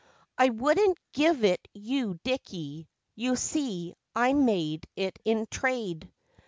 I 0.35 0.49
wouldn't 0.49 0.97
give 1.13 1.43
it 1.43 1.67
you, 1.75 2.15
Dickie 2.23 2.89
you 3.13 3.35
see, 3.35 3.93
I 4.15 4.33
made 4.33 4.87
it 4.95 5.19
in 5.25 5.45
trade. 5.51 6.11